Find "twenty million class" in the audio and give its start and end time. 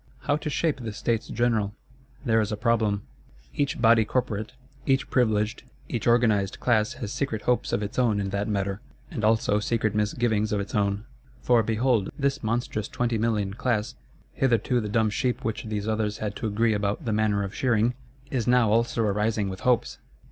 12.87-13.93